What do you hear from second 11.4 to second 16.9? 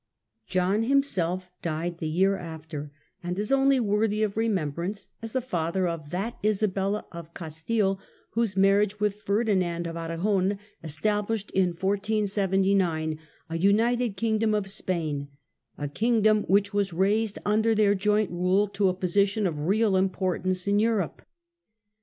in 1479 a united Kingdom of Spain, a Kingdom which